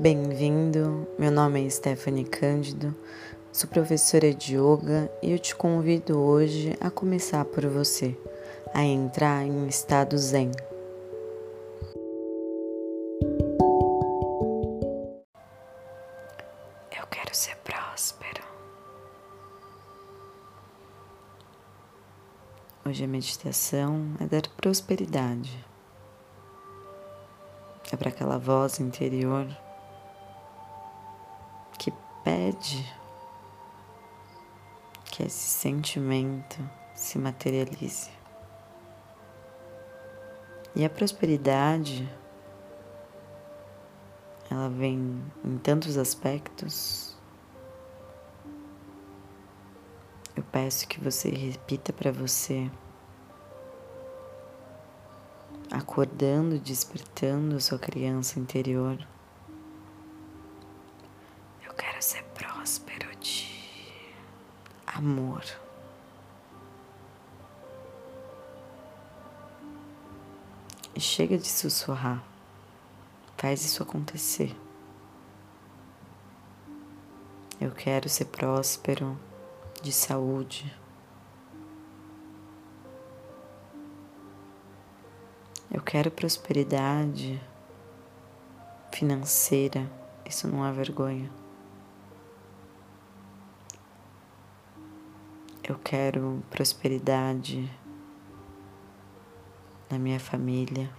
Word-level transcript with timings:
Bem-vindo, 0.00 1.06
meu 1.18 1.30
nome 1.30 1.66
é 1.66 1.68
Stephanie 1.68 2.24
Cândido, 2.24 2.96
sou 3.52 3.68
professora 3.68 4.32
de 4.32 4.56
yoga 4.56 5.12
e 5.22 5.30
eu 5.30 5.38
te 5.38 5.54
convido 5.54 6.18
hoje 6.18 6.74
a 6.80 6.90
começar 6.90 7.44
por 7.44 7.66
você, 7.66 8.16
a 8.72 8.82
entrar 8.82 9.44
em 9.44 9.50
um 9.50 9.68
estado 9.68 10.16
zen. 10.16 10.52
Eu 16.98 17.06
quero 17.10 17.34
ser 17.34 17.56
próspero. 17.56 18.42
Hoje 22.86 23.04
a 23.04 23.06
meditação 23.06 24.14
é 24.18 24.24
dar 24.24 24.48
prosperidade. 24.56 25.62
É 27.92 27.96
para 27.96 28.08
aquela 28.08 28.38
voz 28.38 28.80
interior 28.80 29.46
que 31.80 31.90
pede 32.22 32.86
que 35.06 35.22
esse 35.22 35.48
sentimento 35.48 36.58
se 36.94 37.18
materialize. 37.18 38.10
E 40.76 40.84
a 40.84 40.90
prosperidade, 40.90 42.06
ela 44.50 44.68
vem 44.68 45.24
em 45.42 45.56
tantos 45.56 45.96
aspectos. 45.96 47.16
Eu 50.36 50.42
peço 50.52 50.86
que 50.86 51.00
você 51.00 51.30
repita 51.30 51.94
para 51.94 52.12
você, 52.12 52.70
acordando, 55.72 56.58
despertando 56.58 57.56
a 57.56 57.60
sua 57.60 57.78
criança 57.78 58.38
interior. 58.38 58.98
próspero 62.60 63.08
de 63.16 64.14
amor. 65.00 65.42
E 70.94 71.00
chega 71.00 71.38
de 71.38 71.48
sussurrar. 71.48 72.22
Faz 73.36 73.64
isso 73.64 73.82
acontecer. 73.82 74.54
Eu 77.58 77.70
quero 77.70 78.08
ser 78.08 78.26
próspero, 78.26 79.18
de 79.82 79.92
saúde. 79.92 80.74
Eu 85.70 85.80
quero 85.80 86.10
prosperidade 86.10 87.40
financeira. 88.92 89.90
Isso 90.26 90.46
não 90.48 90.66
é 90.66 90.72
vergonha. 90.72 91.39
Eu 95.70 95.78
quero 95.84 96.42
prosperidade 96.50 97.70
na 99.88 100.00
minha 100.00 100.18
família. 100.18 100.90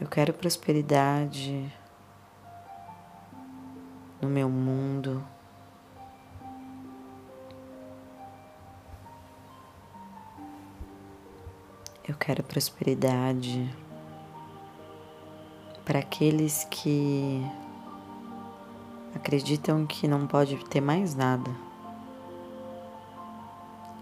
Eu 0.00 0.08
quero 0.08 0.32
prosperidade 0.32 1.72
no 4.20 4.28
meu 4.28 4.48
mundo. 4.50 5.24
Eu 12.08 12.16
quero 12.16 12.42
prosperidade 12.42 13.72
para 15.84 16.00
aqueles 16.00 16.64
que 16.64 17.46
acreditam 19.18 19.84
que 19.84 20.06
não 20.06 20.26
pode 20.26 20.56
ter 20.66 20.80
mais 20.80 21.14
nada. 21.14 21.50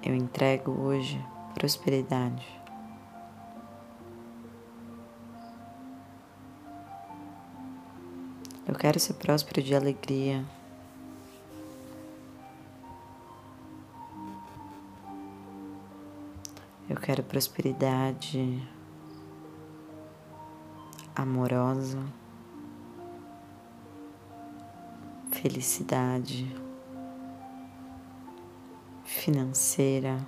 Eu 0.03 0.15
entrego 0.15 0.71
hoje 0.71 1.23
prosperidade. 1.55 2.47
Eu 8.69 8.75
quero 8.75 9.01
ser 9.01 9.15
próspero 9.15 9.63
de 9.63 9.75
alegria. 9.75 10.45
Eu 16.89 16.97
quero 16.97 17.23
prosperidade 17.23 18.63
amorosa. 21.15 22.26
Felicidade 25.43 26.47
financeira, 29.05 30.27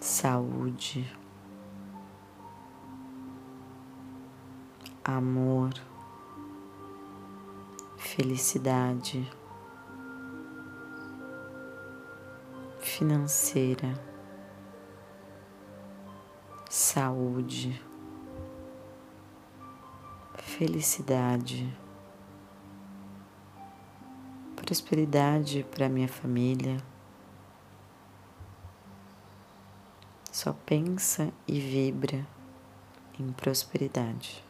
saúde, 0.00 1.06
amor, 5.04 5.72
felicidade 7.96 9.30
financeira, 12.80 13.94
saúde, 16.68 17.80
felicidade 20.38 21.72
prosperidade 24.62 25.66
para 25.70 25.88
minha 25.88 26.08
família. 26.08 26.76
Só 30.30 30.52
pensa 30.64 31.32
e 31.46 31.58
vibra 31.60 32.24
em 33.18 33.32
prosperidade. 33.32 34.42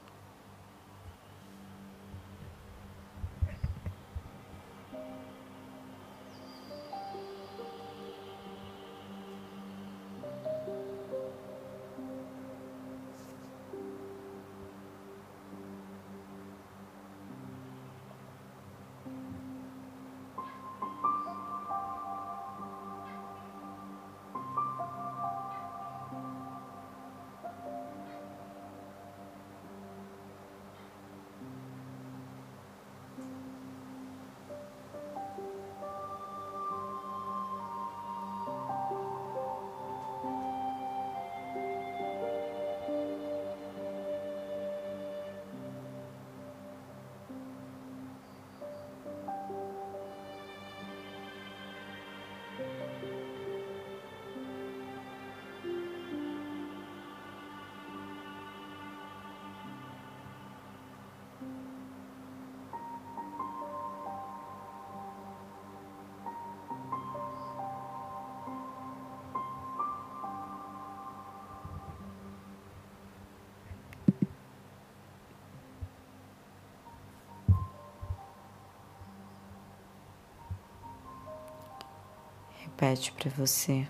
Repete 82.83 83.13
para 83.13 83.31
você: 83.31 83.87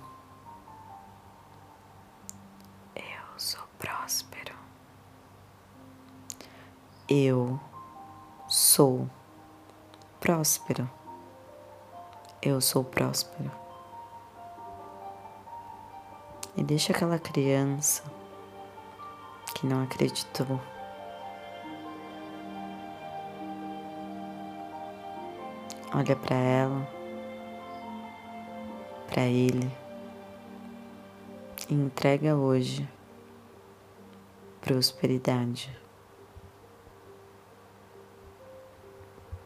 Eu 2.95 3.39
sou 3.39 3.63
próspero. 3.79 4.55
Eu 7.09 7.59
sou 8.47 9.09
próspero. 10.21 10.91
Eu 12.43 12.61
sou 12.61 12.85
próspero. 12.85 13.51
E 16.55 16.63
deixa 16.63 16.93
aquela 16.93 17.19
criança 17.19 18.05
que 19.55 19.67
não 19.67 19.85
acreditou. 19.85 20.61
Olha 25.95 26.17
para 26.17 26.37
ela, 26.37 27.02
para 29.13 29.25
ele 29.25 29.71
e 31.69 31.75
entrega 31.75 32.35
hoje 32.35 32.89
prosperidade. 34.63 35.82